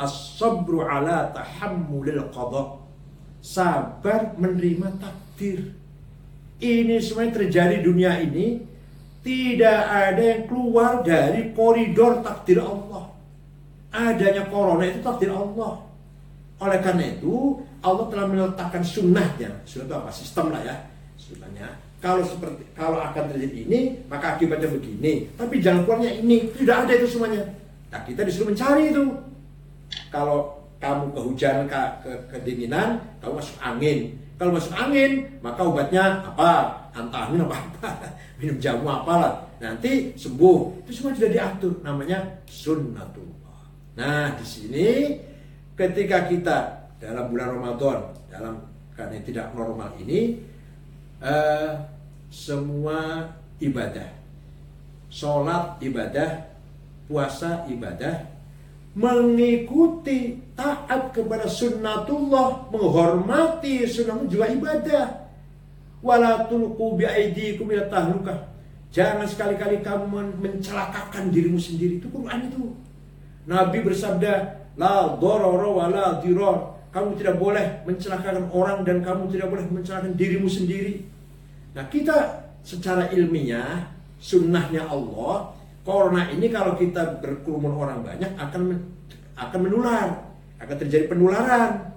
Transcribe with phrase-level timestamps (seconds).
[0.00, 2.80] as-sabru ala tahammulil qadha.
[3.40, 5.72] Sabar menerima takdir.
[6.56, 8.46] Ini semuanya terjadi di dunia ini
[9.26, 13.10] tidak ada yang keluar dari koridor takdir Allah.
[13.90, 15.82] Adanya corona itu takdir Allah.
[16.62, 19.50] Oleh karena itu, Allah telah meletakkan sunnahnya.
[19.66, 20.10] Sunnah itu apa?
[20.14, 20.76] Sistem lah ya.
[21.18, 21.74] Sunnahnya.
[21.98, 25.26] Kalau seperti kalau akan terjadi ini, maka akibatnya begini.
[25.34, 26.46] Tapi jangan keluarnya ini.
[26.54, 27.42] Tidak ada itu semuanya.
[27.90, 29.04] Nah, kita disuruh mencari itu.
[30.12, 33.98] Kalau kamu kehujanan, ke, ke, kedinginan, kamu masuk angin.
[34.36, 36.52] Kalau masuk angin, maka obatnya apa?
[36.96, 37.88] Antamin apa apa,
[38.40, 39.44] minum jamu apalah.
[39.60, 40.84] Nanti sembuh.
[40.84, 41.74] Itu semua sudah diatur.
[41.80, 43.60] Namanya sunnatullah.
[43.96, 44.88] Nah, di sini
[45.76, 46.58] ketika kita
[46.96, 47.98] dalam bulan Ramadan
[48.32, 48.54] dalam
[48.96, 50.40] karena tidak normal ini
[51.20, 51.72] eh,
[52.32, 53.28] semua
[53.60, 54.08] ibadah
[55.12, 56.48] sholat ibadah
[57.06, 58.35] puasa ibadah
[58.96, 65.06] mengikuti taat kepada sunnatullah menghormati sunnah juga ibadah
[66.00, 68.48] wala tulqu biaidikum ila tahlukah
[68.88, 72.72] jangan sekali-kali kamu mencelakakan dirimu sendiri itu Quran itu
[73.46, 76.20] Nabi bersabda La dororo wa la.
[76.92, 81.04] Kamu tidak boleh mencelakakan orang dan kamu tidak boleh mencelakakan dirimu sendiri.
[81.76, 83.84] Nah kita secara ilmiah,
[84.16, 85.52] sunnahnya Allah,
[85.86, 88.74] corona ini kalau kita berkerumun orang banyak akan
[89.38, 91.94] akan menular, akan terjadi penularan,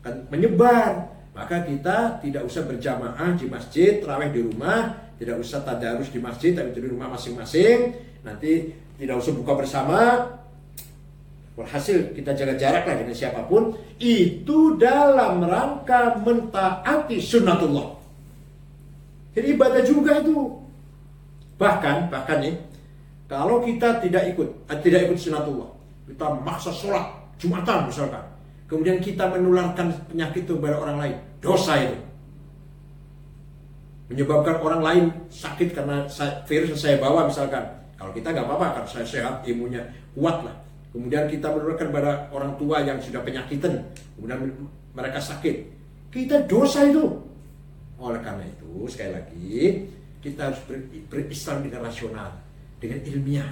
[0.00, 1.10] akan menyebar.
[1.32, 6.52] Maka kita tidak usah berjamaah di masjid, terawih di rumah, tidak usah tadarus di masjid,
[6.52, 7.96] tapi di rumah masing-masing.
[8.20, 10.00] Nanti tidak usah buka bersama,
[11.52, 17.92] Walhasil kita jaga jarak lah dengan siapa pun Itu dalam rangka mentaati sunnatullah
[19.36, 20.48] Jadi ibadah juga itu
[21.60, 22.56] Bahkan, bahkan nih
[23.32, 25.72] Kalau kita tidak ikut, eh, tidak ikut sunnatullah
[26.04, 27.08] Kita maksa sholat
[27.40, 28.20] Jumatan misalkan.
[28.68, 31.96] Kemudian kita menularkan penyakit itu kepada orang lain Dosa itu.
[34.12, 36.04] Menyebabkan orang lain sakit karena
[36.44, 37.64] virus yang saya bawa misalkan.
[37.96, 39.80] Kalau kita nggak apa-apa, karena saya sehat, imunnya
[40.12, 40.56] kuat lah
[40.92, 43.80] Kemudian kita menularkan pada orang tua yang sudah penyakitan,
[44.12, 44.44] kemudian
[44.92, 45.64] mereka sakit.
[46.12, 47.16] Kita dosa itu.
[47.96, 49.88] Oleh karena itu, sekali lagi,
[50.20, 52.28] kita harus ber, berislam dengan rasional,
[52.82, 53.50] dengan ilmiah,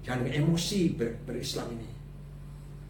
[0.00, 1.88] jangan dengan emosi ber, berislam ini.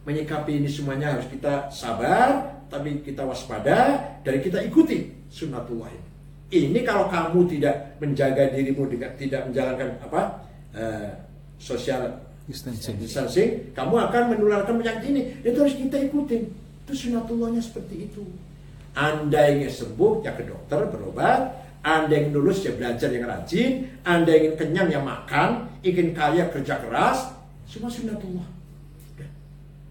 [0.07, 6.09] Menyikapi ini semuanya harus kita sabar, tapi kita waspada, dan kita ikuti sunnatullah ini.
[6.51, 8.87] Ini kalau kamu tidak menjaga dirimu,
[9.19, 10.23] tidak menjalankan apa
[10.75, 11.11] uh,
[11.59, 12.11] sosial
[12.51, 12.99] distancing.
[12.99, 15.23] distancing, kamu akan menularkan penyakit ini.
[15.47, 16.43] Itu harus kita ikutin.
[16.87, 18.27] Itu sunatullahnya seperti itu.
[18.99, 21.60] Anda ingin sembuh, ya ke dokter, berobat.
[21.91, 23.91] Anda ingin lulus, ya belajar yang rajin.
[24.07, 25.67] Anda ingin kenyang, ya makan.
[25.83, 27.35] Ingin kaya, kerja keras.
[27.67, 28.60] Semua sunatullah.